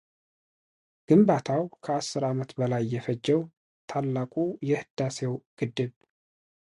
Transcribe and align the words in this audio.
ግንባታው 1.09 1.63
ከአስር 1.83 2.23
ዓመት 2.31 2.49
በላይ 2.59 2.83
የፈጀው 2.93 3.41
ታላቁ 3.91 4.33
የሕዳሴ 4.69 5.19
ግድብ 5.59 5.93